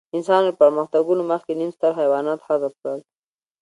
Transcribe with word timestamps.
انسانانو 0.17 0.47
له 0.49 0.53
پرمختګونو 0.61 1.21
مخکې 1.31 1.51
نیم 1.59 1.71
ستر 1.75 1.91
حیوانات 2.01 2.39
حذف 2.47 2.73
کړل. 2.81 2.99